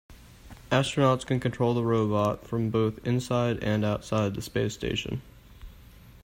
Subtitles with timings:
[0.71, 5.21] Astronauts can control the robot from both inside and outside the space station.